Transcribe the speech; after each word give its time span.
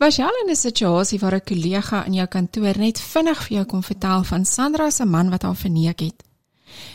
Was 0.00 0.16
jy 0.16 0.24
al 0.24 0.38
in 0.44 0.50
'n 0.50 0.56
situasie 0.56 1.18
waar 1.18 1.34
'n 1.34 1.44
kollega 1.44 2.04
in 2.06 2.14
jou 2.14 2.26
kantoor 2.26 2.78
net 2.78 3.00
vinnig 3.00 3.42
vir 3.42 3.56
jou 3.56 3.64
kom 3.64 3.82
vertel 3.82 4.24
van 4.24 4.44
Sandra 4.44 4.90
se 4.90 5.04
man 5.04 5.30
wat 5.30 5.42
haar 5.42 5.56
verneek 5.56 6.00
het? 6.00 6.24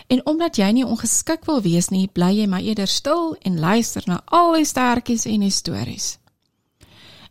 En 0.07 0.25
omdat 0.25 0.55
jy 0.55 0.71
nie 0.71 0.85
ongeskik 0.85 1.45
wil 1.45 1.61
wees 1.61 1.89
nie, 1.89 2.07
bly 2.07 2.31
jy 2.31 2.47
maar 2.47 2.61
eerder 2.61 2.87
stil 2.87 3.35
en 3.41 3.59
luister 3.59 4.03
na 4.05 4.21
al 4.25 4.53
die 4.53 4.65
stertjies 4.65 5.25
en 5.25 5.39
die 5.39 5.49
stories. 5.49 6.17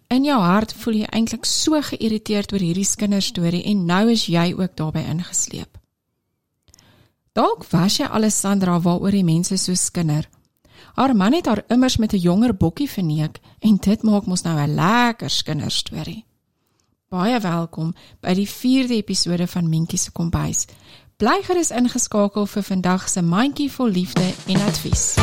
In 0.08 0.24
jou 0.24 0.40
hart 0.40 0.72
voel 0.72 0.95
jy 0.95 1.06
eintlik 1.10 1.45
so 1.45 1.80
geïrriteerd 1.82 2.52
oor 2.52 2.61
hierdie 2.61 2.96
kinderstorie 2.96 3.64
en 3.64 3.86
nou 3.86 4.11
is 4.11 4.27
jy 4.27 4.54
ook 4.56 4.77
daarbey 4.77 5.04
ingesleep. 5.04 5.79
Dalk 7.32 7.64
was 7.70 7.96
jy 7.96 8.06
Alessandra 8.06 8.80
waaroor 8.80 9.11
die 9.11 9.25
mense 9.25 9.56
so 9.56 9.75
skinder. 9.75 10.29
Haar 10.92 11.16
man 11.16 11.32
het 11.32 11.46
haar 11.46 11.64
immers 11.68 11.96
met 11.96 12.12
'n 12.12 12.16
jonger 12.16 12.56
bokkie 12.56 12.90
verneek 12.90 13.40
en 13.58 13.76
dit 13.76 14.02
maak 14.02 14.26
mos 14.26 14.42
nou 14.42 14.60
'n 14.60 14.74
lekker 14.74 15.40
kinderstorie. 15.44 16.25
Baie 17.08 17.40
welkom 17.40 17.94
by 18.20 18.32
die 18.34 18.48
4de 18.48 18.94
episode 18.94 19.46
van 19.46 19.68
Mentjie 19.68 19.98
se 19.98 20.11
kombuis. 20.11 20.64
Bly 21.16 21.42
gerus 21.42 21.70
ingeskakel 21.70 22.46
vir 22.46 22.62
vandag 22.62 23.08
se 23.08 23.22
mandjie 23.22 23.72
vol 23.72 23.89
liefde 23.89 24.32
en 24.46 24.61
advies. 24.66 25.14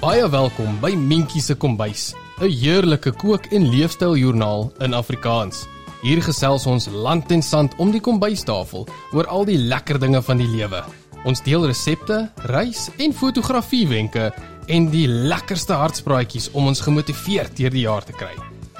Baie 0.00 0.28
welkom 0.28 0.80
by 0.80 0.92
Mentjie 0.98 1.40
se 1.42 1.54
kombuis, 1.54 2.14
'n 2.40 2.50
heerlike 2.50 3.12
kook- 3.12 3.46
en 3.46 3.68
leefstyljoernaal 3.68 4.72
in 4.78 4.94
Afrikaans. 4.94 5.73
Hier 6.04 6.20
gesels 6.20 6.66
ons 6.68 6.84
land 6.92 7.30
en 7.32 7.40
sand 7.40 7.72
om 7.80 7.88
die 7.88 8.00
kombuistafel 8.04 8.82
oor 9.16 9.28
al 9.32 9.46
die 9.48 9.56
lekker 9.56 9.96
dinge 10.02 10.20
van 10.26 10.36
die 10.36 10.48
lewe. 10.52 10.82
Ons 11.24 11.40
deel 11.46 11.62
resepte, 11.64 12.18
reis 12.52 12.90
en 13.00 13.14
fotografie 13.16 13.86
wenke 13.88 14.26
en 14.68 14.90
die 14.92 15.06
lekkerste 15.08 15.78
hartspraatjies 15.80 16.50
om 16.52 16.68
ons 16.68 16.84
gemotiveerd 16.84 17.56
deur 17.56 17.72
die 17.72 17.86
jaar 17.86 18.04
te 18.04 18.12
kry. 18.12 18.34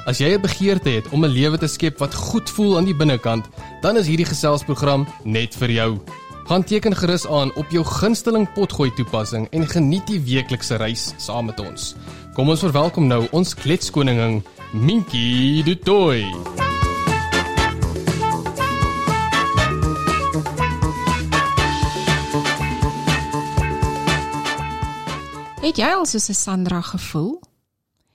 As 0.04 0.20
jy 0.20 0.34
'n 0.36 0.42
begeerte 0.42 0.90
het 0.90 1.08
om 1.12 1.24
'n 1.24 1.32
lewe 1.32 1.56
te 1.56 1.66
skep 1.66 1.98
wat 1.98 2.14
goed 2.14 2.50
voel 2.50 2.76
aan 2.76 2.84
die 2.84 2.96
binnekant, 2.96 3.48
dan 3.80 3.96
is 3.96 4.06
hierdie 4.06 4.28
geselsprogram 4.28 5.06
net 5.24 5.54
vir 5.54 5.70
jou. 5.70 6.00
Gaan 6.46 6.64
teken 6.64 6.94
gerus 6.94 7.26
aan 7.26 7.54
op 7.56 7.70
jou 7.70 7.84
gunsteling 7.84 8.52
potgooi 8.52 8.90
toepassing 8.96 9.48
en 9.50 9.66
geniet 9.66 10.06
die 10.06 10.20
weeklikse 10.20 10.76
reis 10.76 11.14
saam 11.16 11.46
met 11.46 11.60
ons. 11.60 11.94
Kom 12.34 12.50
ons 12.50 12.60
verwelkom 12.60 13.06
nou 13.06 13.26
ons 13.32 13.54
kletskoningin 13.54 14.44
Minky 14.72 15.62
du 15.62 15.74
Toy. 15.74 16.63
Het 25.64 25.78
jy 25.80 25.86
al 25.96 26.04
soos 26.04 26.28
'n 26.28 26.36
Sandra 26.36 26.80
gevoel? 26.80 27.40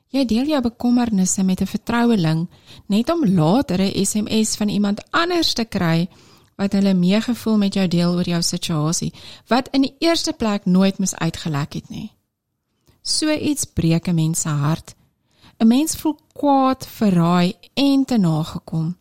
Jy 0.08 0.26
deel 0.26 0.46
jou 0.46 0.62
bekommernisse 0.62 1.44
met 1.44 1.62
'n 1.62 1.66
vertroueling 1.66 2.48
net 2.86 3.10
om 3.10 3.26
later 3.26 3.82
'n 3.82 4.06
SMS 4.06 4.56
van 4.56 4.70
iemand 4.70 5.12
anders 5.12 5.54
te 5.54 5.66
kry 5.66 6.10
wat 6.56 6.72
hulle 6.72 6.94
meegevoel 6.94 7.58
met 7.58 7.74
jou 7.74 7.88
deel 7.88 8.14
oor 8.14 8.30
jou 8.30 8.42
situasie 8.42 9.14
wat 9.48 9.68
in 9.72 9.82
die 9.82 9.96
eerste 10.00 10.34
plek 10.34 10.66
nooit 10.66 10.98
moes 10.98 11.16
uitgelek 11.16 11.74
het 11.74 11.90
nie. 11.90 12.12
So 13.02 13.32
iets 13.32 13.66
breek 13.66 14.08
'n 14.08 14.16
mens 14.16 14.42
se 14.42 14.50
hart. 14.50 14.96
'n 15.58 15.68
Mens 15.68 15.96
voel 15.96 16.20
kwaad, 16.34 16.88
verraai 16.88 17.54
en 17.74 18.06
te 18.06 18.18
nagekom. 18.18 18.98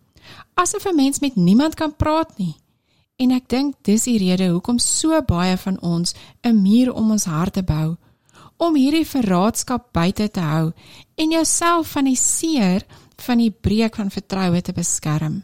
Asof 0.55 0.85
'n 0.87 0.97
mens 0.97 1.19
met 1.19 1.37
niemand 1.37 1.75
kan 1.75 1.97
praat 1.97 2.39
nie. 2.39 2.57
En 3.17 3.31
ek 3.31 3.49
dink 3.49 3.75
dis 3.83 4.03
die 4.03 4.19
rede 4.19 4.49
hoekom 4.49 4.79
so 4.79 5.23
baie 5.23 5.57
van 5.57 5.81
ons 5.81 6.15
'n 6.43 6.63
muur 6.63 6.95
om 6.95 7.11
ons 7.11 7.25
harte 7.25 7.63
bou 7.63 7.97
om 8.59 8.75
hierdie 8.75 9.07
verraadskap 9.07 9.93
buite 9.93 10.29
te 10.35 10.41
hou 10.41 10.73
en 11.15 11.31
jouself 11.31 11.95
van 11.95 12.05
die 12.11 12.19
seer 12.19 12.85
van 13.23 13.39
die 13.39 13.51
breek 13.51 13.97
van 13.99 14.11
vertroue 14.11 14.61
te 14.63 14.73
beskerm. 14.73 15.43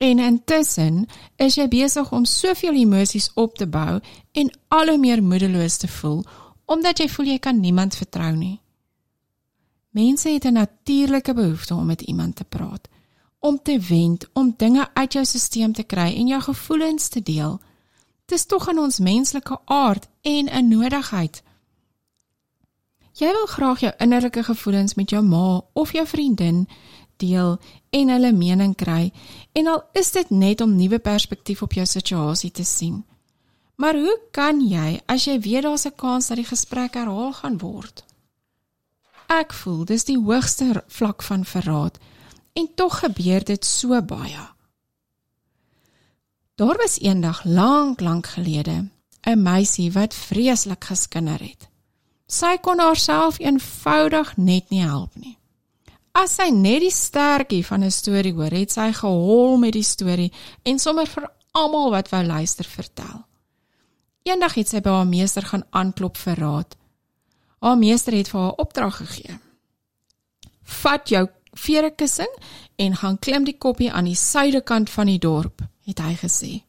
En 0.00 0.18
intussen 0.18 1.04
is 1.36 1.58
jy 1.58 1.66
besig 1.68 2.12
om 2.12 2.24
soveel 2.24 2.78
emosies 2.80 3.30
op 3.34 3.58
te 3.58 3.66
bou 3.68 4.00
en 4.32 4.50
al 4.68 4.94
hoe 4.94 4.98
meer 4.98 5.22
moedeloos 5.22 5.76
te 5.82 5.90
voel 6.00 6.24
omdat 6.70 7.02
jy 7.02 7.08
voel 7.10 7.26
jy 7.32 7.38
kan 7.42 7.58
niemand 7.58 7.96
vertrou 7.98 8.30
nie. 8.36 8.60
Mense 9.90 10.30
het 10.30 10.44
'n 10.44 10.52
natuurlike 10.52 11.34
behoefte 11.34 11.74
om 11.74 11.86
met 11.86 12.00
iemand 12.00 12.36
te 12.36 12.44
praat, 12.44 12.88
om 13.38 13.58
te 13.62 13.80
vent, 13.80 14.26
om 14.32 14.54
dinge 14.56 14.88
uit 14.94 15.12
jou 15.12 15.24
stelsel 15.24 15.72
te 15.72 15.82
kry 15.82 16.14
en 16.14 16.26
jou 16.26 16.40
gevoelens 16.40 17.08
te 17.08 17.22
deel. 17.22 17.60
Dis 18.26 18.46
tog 18.46 18.68
in 18.68 18.78
ons 18.78 18.98
menslike 18.98 19.58
aard 19.64 20.08
en 20.22 20.48
'n 20.48 20.68
nodigheid. 20.68 21.42
Jy 23.18 23.32
wil 23.34 23.46
graag 23.46 23.80
jou 23.80 23.92
innerlike 23.98 24.42
gevoelens 24.42 24.94
met 24.94 25.10
jou 25.10 25.22
ma 25.22 25.60
of 25.72 25.92
jou 25.92 26.06
vriendin 26.06 26.68
deel 27.16 27.58
en 27.90 28.08
hulle 28.08 28.32
mening 28.32 28.74
kry 28.76 29.12
en 29.52 29.66
al 29.66 29.82
is 29.98 30.12
dit 30.14 30.30
net 30.30 30.60
om 30.60 30.76
nuwe 30.76 30.98
perspektief 30.98 31.62
op 31.62 31.72
jou 31.72 31.86
situasie 31.86 32.50
te 32.50 32.64
sien. 32.64 33.02
Maar 33.80 33.96
hoe 33.96 34.16
kan 34.30 34.60
jy 34.60 35.00
as 35.08 35.24
jy 35.24 35.40
weet 35.40 35.62
daar's 35.62 35.86
'n 35.86 35.96
kans 35.96 36.28
dat 36.28 36.36
die 36.36 36.46
gesprek 36.46 36.94
herhaal 36.94 37.32
gaan 37.32 37.58
word? 37.58 38.04
Ek 39.28 39.52
voel 39.52 39.84
dis 39.84 40.04
die 40.04 40.18
hoogste 40.18 40.84
vlak 40.86 41.22
van 41.22 41.44
verraad 41.44 41.98
en 42.52 42.68
tog 42.74 42.98
gebeur 42.98 43.44
dit 43.44 43.64
so 43.64 44.02
baie. 44.02 44.44
Daar 46.54 46.76
was 46.76 47.00
eendag 47.00 47.44
lank 47.44 48.00
lank 48.00 48.26
gelede 48.26 48.88
'n 49.26 49.42
meisie 49.42 49.92
wat 49.92 50.14
vreeslik 50.14 50.84
geskinder 50.84 51.40
het. 51.40 51.68
Sy 52.30 52.60
kon 52.62 52.78
haarself 52.78 53.40
eenvoudig 53.42 54.36
net 54.38 54.70
nie 54.70 54.84
help 54.86 55.16
nie. 55.18 55.34
As 56.14 56.36
sy 56.38 56.50
net 56.54 56.84
die 56.84 56.94
stertjie 56.94 57.64
van 57.66 57.82
'n 57.82 57.90
storie 57.90 58.32
hoor, 58.32 58.54
het 58.54 58.70
sy 58.70 58.92
gehol 58.92 59.56
met 59.58 59.72
die 59.72 59.82
storie 59.82 60.32
en 60.62 60.78
sommer 60.78 61.06
vir 61.06 61.26
almal 61.52 61.90
wat 61.90 62.08
wou 62.10 62.22
luister 62.22 62.64
vertel. 62.64 63.26
Eendag 64.22 64.54
het 64.54 64.68
sy 64.68 64.80
by 64.80 64.90
haar 64.90 65.06
meester 65.06 65.42
gaan 65.42 65.64
aanklop 65.70 66.16
vir 66.16 66.36
raad. 66.36 66.76
Haar 67.60 67.78
meester 67.78 68.12
het 68.12 68.28
vir 68.28 68.40
haar 68.40 68.58
opdrag 68.58 68.96
gegee. 68.96 69.38
Vat 70.62 71.08
jou 71.08 71.28
verekussing 71.52 72.30
en 72.76 72.96
gaan 72.96 73.18
klim 73.18 73.44
die 73.44 73.58
koppie 73.58 73.92
aan 73.92 74.04
die 74.04 74.14
suidekant 74.16 74.90
van 74.90 75.06
die 75.06 75.18
dorp, 75.18 75.62
het 75.84 75.98
hy 75.98 76.14
gesê. 76.14 76.62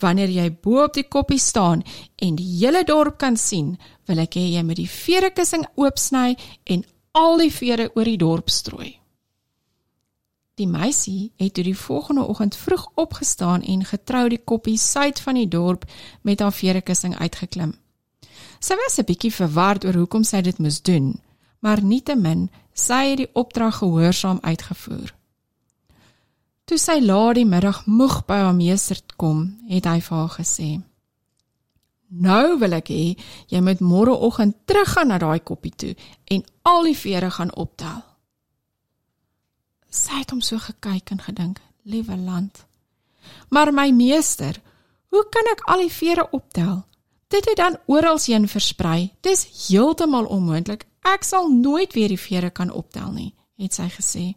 Wanneer 0.00 0.28
jy 0.28 0.50
bo 0.62 0.82
op 0.84 0.94
die 0.94 1.08
koppie 1.08 1.40
staan 1.40 1.82
en 2.16 2.36
die 2.36 2.50
hele 2.58 2.84
dorp 2.84 3.18
kan 3.18 3.36
sien, 3.36 3.76
wil 4.06 4.18
ek 4.18 4.36
hê 4.36 4.44
jy 4.56 4.62
moet 4.62 4.76
die 4.76 4.90
verekussing 4.90 5.64
oopsny 5.74 6.36
en 6.64 6.84
al 7.16 7.40
die 7.40 7.52
vere 7.52 7.88
oor 7.94 8.04
die 8.04 8.20
dorp 8.20 8.52
strooi. 8.52 8.92
Die 10.56 10.68
meisie 10.68 11.32
het 11.36 11.54
toe 11.54 11.64
die 11.64 11.76
volgende 11.76 12.24
oggend 12.24 12.56
vroeg 12.56 12.86
opgestaan 12.94 13.62
en 13.62 13.84
getrou 13.84 14.28
die 14.32 14.40
koppie 14.40 14.78
suid 14.80 15.20
van 15.20 15.36
die 15.36 15.48
dorp 15.48 15.84
met 16.22 16.40
haar 16.40 16.52
verekussing 16.52 17.16
uitgeklim. 17.16 17.74
Sy 18.60 18.76
was 18.80 18.98
'n 18.98 19.04
bietjie 19.04 19.32
verward 19.32 19.84
oor 19.84 19.94
hoekom 19.94 20.24
sy 20.24 20.40
dit 20.40 20.58
moes 20.58 20.80
doen, 20.82 21.20
maar 21.60 21.82
nietemin, 21.82 22.50
sy 22.72 23.02
het 23.10 23.18
die 23.18 23.30
opdrag 23.32 23.78
gehoorsaam 23.78 24.38
uitgevoer. 24.42 25.15
Toe 26.66 26.78
sy 26.82 26.96
laat 26.98 27.36
die 27.38 27.46
middag 27.46 27.84
moeg 27.86 28.24
by 28.26 28.40
haar 28.42 28.54
meester 28.56 28.98
kom, 29.22 29.42
het 29.70 29.86
hy 29.86 30.00
vir 30.02 30.16
haar 30.16 30.32
gesê: 30.34 30.70
"Nou 32.10 32.58
wil 32.58 32.72
ek 32.74 32.88
hê 32.90 33.14
jy 33.52 33.60
moet 33.62 33.80
môreoggend 33.80 34.56
teruggaan 34.66 35.08
na 35.08 35.18
daai 35.22 35.38
koppie 35.38 35.70
toe 35.70 35.94
en 36.24 36.42
al 36.62 36.82
die 36.90 36.96
vere 36.98 37.30
gaan 37.30 37.54
optel." 37.54 38.02
Sy 39.90 40.18
het 40.18 40.30
hom 40.34 40.40
so 40.40 40.58
gekyk 40.58 41.10
en 41.10 41.20
gedink: 41.20 41.60
"Liewe 41.84 42.16
land. 42.16 42.66
Maar 43.48 43.72
my 43.72 43.90
meester, 43.90 44.60
hoe 45.10 45.24
kan 45.30 45.46
ek 45.52 45.62
al 45.70 45.78
die 45.78 45.92
vere 45.92 46.26
optel? 46.30 46.82
Dit 47.28 47.44
het 47.44 47.56
dan 47.56 47.78
oralheen 47.86 48.48
versprei. 48.48 49.14
Dis 49.20 49.68
heeltemal 49.68 50.26
onmoontlik. 50.26 50.86
Ek 51.02 51.22
sal 51.22 51.48
nooit 51.48 51.92
weer 51.92 52.08
die 52.08 52.20
vere 52.20 52.50
kan 52.50 52.70
optel 52.70 53.12
nie," 53.12 53.34
het 53.56 53.74
sy 53.74 53.88
gesê. 53.88 54.34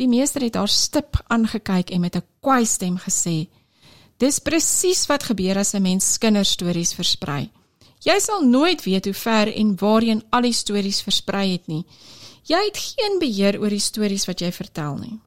Die 0.00 0.08
meester 0.08 0.42
het 0.42 0.54
haar 0.56 0.68
stip 0.68 1.20
aangekyk 1.26 1.90
en 1.90 2.00
met 2.00 2.16
'n 2.16 2.24
kwaai 2.40 2.64
stem 2.66 2.96
gesê: 2.98 3.48
"Dis 4.16 4.38
presies 4.38 5.06
wat 5.06 5.22
gebeur 5.22 5.58
as 5.58 5.74
'n 5.74 5.82
mens 5.82 6.18
kinderstories 6.18 6.94
versprei. 6.94 7.50
Jy 8.00 8.18
sal 8.18 8.42
nooit 8.42 8.82
weet 8.82 9.04
hoe 9.04 9.14
ver 9.14 9.54
en 9.54 9.76
waarheen 9.76 10.24
al 10.30 10.42
die 10.42 10.52
stories 10.52 11.02
versprei 11.02 11.52
het 11.52 11.66
nie. 11.66 11.84
Jy 12.42 12.64
het 12.64 12.76
geen 12.76 13.18
beheer 13.18 13.60
oor 13.60 13.68
die 13.68 13.78
stories 13.78 14.26
wat 14.26 14.40
jy 14.40 14.52
vertel 14.52 14.96
nie." 14.96 15.20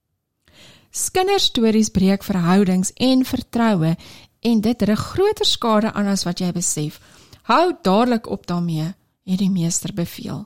Kinderstories 1.11 1.89
breek 1.89 2.23
verhoudings 2.23 2.93
en 2.93 3.25
vertroue 3.25 3.97
en 4.39 4.61
dit 4.61 4.81
rig 4.81 4.99
groter 4.99 5.45
skade 5.45 5.93
aan 5.93 6.07
as 6.07 6.23
wat 6.23 6.39
jy 6.39 6.51
besef. 6.51 6.99
Hou 7.43 7.73
dadelik 7.81 8.29
op 8.29 8.47
daarmee, 8.47 8.93
het 9.25 9.37
die 9.37 9.49
meester 9.49 9.93
beveel. 9.93 10.45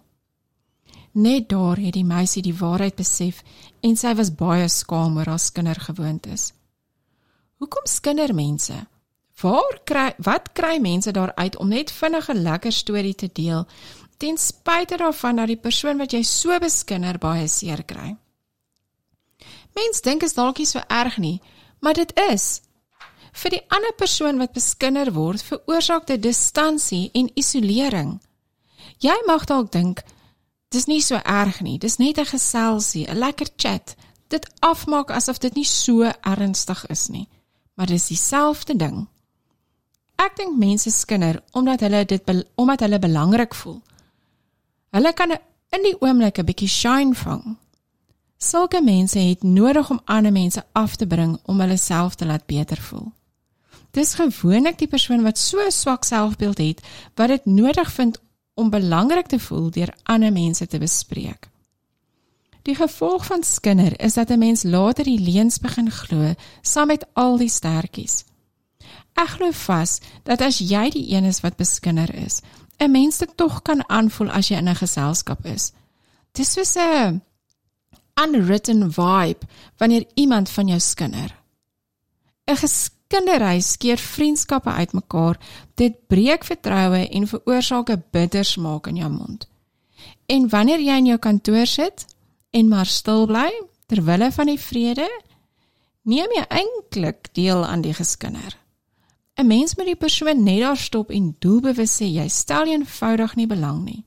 Net 1.19 1.49
daar 1.49 1.75
het 1.77 1.93
die 1.93 2.05
meisie 2.05 2.41
die 2.41 2.55
waarheid 2.55 2.95
besef 2.95 3.41
en 3.83 3.97
sy 3.99 4.13
was 4.15 4.29
baie 4.39 4.69
skaam 4.71 5.17
oor 5.19 5.27
haar 5.27 5.47
kindergewoontes. 5.53 6.53
Hoekom 7.59 7.87
skinder 7.91 8.31
mense? 8.35 8.77
Waar 9.41 9.79
kry 9.83 10.13
wat 10.23 10.53
kry 10.55 10.77
mense 10.79 11.11
daaruit 11.11 11.57
om 11.59 11.67
net 11.67 11.91
vinnig 11.91 12.29
'n 12.29 12.43
lekker 12.43 12.71
storie 12.71 13.15
te 13.15 13.29
deel 13.33 13.67
ten 14.17 14.37
spyte 14.37 14.97
daarvan 14.97 15.35
dat 15.35 15.47
die 15.47 15.57
persoon 15.57 15.97
wat 15.97 16.11
jy 16.11 16.23
so 16.23 16.59
beskinder 16.59 17.17
baie 17.17 17.47
seer 17.47 17.83
kry? 17.83 18.15
Mens 19.75 20.01
dink 20.01 20.23
is 20.23 20.33
dalk 20.33 20.57
nie 20.57 20.65
so 20.65 20.79
erg 20.87 21.17
nie, 21.17 21.41
maar 21.79 21.93
dit 21.93 22.11
is. 22.31 22.61
Vir 23.31 23.49
die 23.49 23.65
ander 23.67 23.93
persoon 23.93 24.37
wat 24.37 24.53
beskinder 24.53 25.13
word, 25.13 25.41
veroorsaak 25.41 26.07
dit 26.07 26.21
distansie 26.21 27.09
en 27.13 27.29
isolering. 27.33 28.21
Jy 28.99 29.17
mag 29.27 29.45
dalk 29.45 29.71
dink 29.71 30.03
dis 30.69 30.85
nie 30.85 31.01
so 31.01 31.15
erg 31.15 31.61
nie, 31.61 31.77
dis 31.77 31.97
net 31.97 32.17
'n 32.17 32.25
geselsie, 32.25 33.07
'n 33.07 33.17
lekker 33.17 33.47
chat. 33.57 33.95
Dit 34.27 34.49
afmaak 34.59 35.11
asof 35.11 35.37
dit 35.37 35.55
nie 35.55 35.65
so 35.65 36.11
ernstig 36.21 36.85
is 36.85 37.07
nie. 37.07 37.27
Maar 37.73 37.87
dis 37.87 38.07
dieselfde 38.07 38.75
ding. 38.75 39.07
Ek 40.15 40.35
dink 40.35 40.57
mense 40.57 40.91
skinder 40.91 41.43
omdat 41.51 41.79
hulle 41.79 42.05
dit 42.05 42.45
omdat 42.55 42.79
hulle 42.79 42.99
belangrik 42.99 43.55
voel. 43.55 43.81
Hulle 44.91 45.13
kan 45.13 45.31
in 45.69 45.83
die 45.83 45.95
oomblik 46.01 46.37
'n 46.37 46.45
bietjie 46.45 46.67
shine 46.67 47.15
vang. 47.15 47.57
Sulke 48.37 48.81
mense 48.81 49.19
het 49.19 49.43
nodig 49.43 49.89
om 49.89 50.01
ander 50.05 50.31
mense 50.31 50.65
af 50.71 50.95
te 50.95 51.07
bring 51.07 51.39
om 51.45 51.59
hulle 51.59 51.77
self 51.77 52.15
te 52.15 52.25
laat 52.25 52.45
beter 52.45 52.77
voel. 52.77 53.11
Dis 53.91 54.13
gewoonlik 54.13 54.77
die 54.77 54.87
persoon 54.87 55.23
wat 55.23 55.37
so 55.37 55.69
swak 55.69 56.03
selfbeeld 56.03 56.57
het 56.57 56.81
wat 57.15 57.27
dit 57.27 57.45
nodig 57.45 57.91
vind 57.91 58.19
om 58.59 58.69
belangrik 58.69 59.27
te 59.31 59.39
voel 59.39 59.69
deur 59.71 59.93
ander 60.03 60.31
mense 60.31 60.67
te 60.67 60.77
bespreek. 60.77 61.47
Die 62.67 62.75
gevolg 62.75 63.25
van 63.25 63.43
skinder 63.43 63.95
is 64.03 64.13
dat 64.13 64.29
'n 64.29 64.39
mens 64.39 64.63
later 64.63 65.03
die 65.03 65.19
leuns 65.19 65.59
begin 65.59 65.91
glo 65.91 66.33
saam 66.61 66.87
met 66.87 67.05
al 67.13 67.37
die 67.37 67.49
stertjies. 67.49 68.23
Ek 69.13 69.27
glo 69.27 69.51
vas 69.51 69.99
dat 70.23 70.41
as 70.41 70.57
jy 70.57 70.89
die 70.89 71.15
een 71.15 71.23
is 71.23 71.41
wat 71.41 71.55
beskinder 71.55 72.15
is, 72.15 72.41
'n 72.77 72.91
mens 72.91 73.17
dit 73.17 73.31
tog 73.35 73.61
kan 73.61 73.89
aanvoel 73.89 74.29
as 74.29 74.47
jy 74.47 74.57
in 74.57 74.69
'n 74.69 74.75
geselskap 74.75 75.45
is. 75.45 75.71
Dis 76.31 76.51
soos 76.51 76.75
'n 76.75 77.21
unwritten 78.23 78.91
vibe 78.91 79.47
wanneer 79.77 80.05
iemand 80.13 80.49
van 80.49 80.67
jou 80.67 80.79
skinder. 80.79 81.35
'n 82.45 82.55
kinderry 83.09 83.61
skeer 83.61 83.97
vriendskappe 83.97 84.69
uitmekaar. 84.69 85.39
Dit 85.75 85.97
breek 86.07 86.45
vertroue 86.45 87.07
en 87.09 87.27
veroorsaak 87.27 87.89
'n 87.89 88.03
bitter 88.11 88.45
smaak 88.45 88.87
in 88.87 88.95
jou 88.95 89.09
mond. 89.09 89.47
En 90.25 90.49
wanneer 90.49 90.79
jy 90.79 90.97
in 90.97 91.05
jou 91.05 91.17
kantoor 91.17 91.65
sit 91.65 92.05
en 92.49 92.67
maar 92.67 92.85
stil 92.85 93.25
bly 93.25 93.51
ter 93.85 94.03
wille 94.03 94.31
van 94.31 94.45
die 94.45 94.59
vrede, 94.59 95.09
neem 96.01 96.31
jy 96.35 96.45
eintlik 96.49 97.33
deel 97.33 97.65
aan 97.65 97.81
die 97.81 97.93
geskinder. 97.93 98.57
'n 99.35 99.47
Mens 99.47 99.75
moet 99.75 99.85
die 99.85 99.95
persoon 99.95 100.43
net 100.43 100.59
daar 100.59 100.77
stop 100.77 101.09
en 101.09 101.35
doelbewus 101.39 102.01
sê 102.01 102.05
jy 102.05 102.27
stel 102.27 102.65
eenvoudig 102.65 103.35
nie 103.35 103.47
belang 103.47 103.83
nie. 103.83 104.03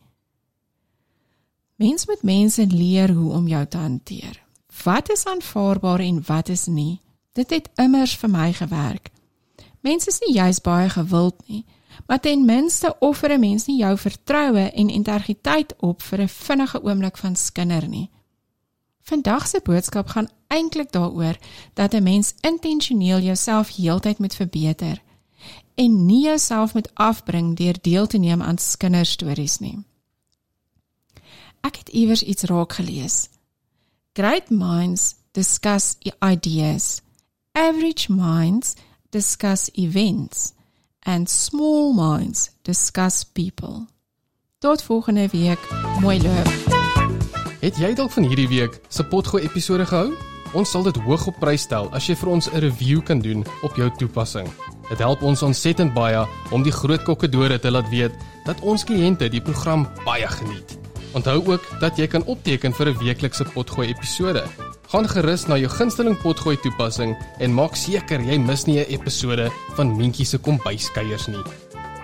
Mens 1.76 2.06
moet 2.06 2.22
mense 2.22 2.66
leer 2.66 3.10
hoe 3.10 3.32
om 3.32 3.49
jou 3.49 3.66
te 3.66 3.76
hanteer. 3.76 4.43
Wat 4.84 5.10
is 5.10 5.25
aanvaarbaar 5.25 6.00
en 6.00 6.22
wat 6.26 6.49
is 6.49 6.66
nie? 6.66 7.00
Dit 7.32 7.50
het 7.50 7.70
immers 7.81 8.17
vir 8.17 8.31
my 8.31 8.52
gewerk. 8.52 9.11
Mense 9.81 10.11
is 10.11 10.20
nie 10.20 10.34
juis 10.37 10.61
baie 10.61 10.88
gewild 10.93 11.38
nie, 11.49 11.64
maar 12.06 12.20
ten 12.20 12.44
minste 12.44 12.96
offer 13.00 13.32
'n 13.32 13.40
mens 13.40 13.67
nie 13.67 13.79
jou 13.79 13.99
vertroue 13.99 14.70
en 14.70 14.88
integriteit 14.88 15.75
op 15.81 16.02
vir 16.02 16.20
'n 16.20 16.29
vinnige 16.29 16.82
oomblik 16.82 17.17
van 17.17 17.37
skinder 17.37 17.88
nie. 17.88 18.11
Vandag 19.02 19.49
se 19.49 19.61
boodskap 19.64 20.08
gaan 20.08 20.29
eintlik 20.49 20.93
daaroor 20.93 21.37
dat 21.75 21.94
'n 21.94 22.02
mens 22.02 22.34
intentioneel 22.40 23.20
jouself 23.20 23.76
heeltyd 23.76 24.19
moet 24.19 24.35
verbeter 24.35 25.02
en 25.75 26.06
nie 26.06 26.25
jouself 26.25 26.75
moet 26.75 26.94
afbring 26.94 27.56
deur 27.56 27.76
deel 27.81 28.06
te 28.06 28.19
neem 28.19 28.43
aan 28.43 28.58
skinderstories 28.58 29.58
nie. 29.58 29.78
Ek 31.61 31.76
het 31.76 31.88
iewers 31.88 32.23
iets 32.23 32.43
raak 32.43 32.73
gelees. 32.73 33.28
Great 34.12 34.50
minds 34.50 35.14
discuss 35.32 35.96
ideas 36.20 37.02
average 37.52 38.08
minds 38.08 38.76
discuss 39.10 39.70
events 39.75 40.54
and 41.02 41.28
small 41.28 41.93
minds 41.93 42.50
discuss 42.62 43.25
people. 43.25 43.87
Tot 44.58 44.82
volgende 44.82 45.28
week. 45.28 45.58
Mooi 46.00 46.22
loop. 46.22 46.49
Het 47.60 47.76
jy 47.76 47.93
dalk 47.94 48.10
van 48.10 48.25
hierdie 48.26 48.49
week 48.49 48.81
se 48.88 49.04
potgooi 49.04 49.43
episode 49.44 49.87
gehou? 49.87 50.14
Ons 50.56 50.70
sal 50.70 50.84
dit 50.88 50.96
hoog 51.04 51.26
op 51.28 51.38
prys 51.40 51.64
stel 51.69 51.90
as 51.96 52.08
jy 52.08 52.16
vir 52.16 52.28
ons 52.28 52.49
'n 52.49 52.60
review 52.64 53.02
kan 53.02 53.20
doen 53.20 53.44
op 53.62 53.76
jou 53.76 53.90
toepassing. 53.99 54.49
Dit 54.88 54.99
help 54.99 55.22
ons 55.22 55.43
ontsettend 55.43 55.94
baie 55.94 56.26
om 56.50 56.62
die 56.62 56.72
groot 56.72 57.02
kokkedore 57.02 57.58
te 57.58 57.70
laat 57.70 57.88
weet 57.88 58.12
dat 58.44 58.60
ons 58.60 58.84
kliënte 58.84 59.28
die 59.28 59.40
program 59.40 59.88
baie 60.04 60.28
geniet. 60.28 60.78
Onthou 61.12 61.44
ook 61.46 61.81
dat 61.81 61.96
jy 61.96 62.06
kan 62.06 62.25
opteken 62.25 62.72
vir 62.72 62.88
'n 62.88 62.99
weeklikse 62.99 63.44
potgooi 63.44 63.88
episode. 63.88 64.72
Gaan 64.93 65.09
gerus 65.09 65.47
na 65.49 65.56
jou 65.56 65.71
gunsteling 65.73 66.19
potgooi 66.21 66.59
toepassing 66.61 67.15
en 67.41 67.55
maak 67.56 67.79
seker 67.81 68.21
jy 68.21 68.37
mis 68.37 68.67
nie 68.67 68.81
'n 68.81 68.93
episode 68.93 69.49
van 69.77 69.97
Mentjie 69.97 70.27
se 70.27 70.37
kombuiskuiers 70.39 71.29
nie. 71.29 71.44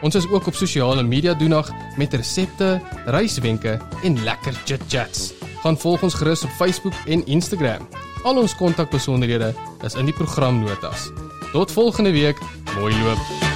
Ons 0.01 0.15
is 0.15 0.27
ook 0.29 0.47
op 0.47 0.55
sosiale 0.55 1.03
media 1.03 1.35
doenig 1.35 1.71
met 1.99 2.15
resepte, 2.15 2.81
reiswenke 3.07 3.79
en 4.03 4.25
lekker 4.25 4.55
chit-chats. 4.65 5.33
Gaan 5.63 5.77
volg 5.77 6.03
ons 6.03 6.15
gerus 6.15 6.45
op 6.45 6.51
Facebook 6.51 6.95
en 7.07 7.27
Instagram. 7.27 7.87
Al 8.25 8.39
ons 8.39 8.57
kontakbesonderhede 8.57 9.55
is 9.85 9.95
in 9.95 10.07
die 10.07 10.15
programnotas. 10.15 11.11
Tot 11.53 11.73
volgende 11.73 12.11
week. 12.11 12.39
Mooi 12.75 12.95
loop. 13.03 13.48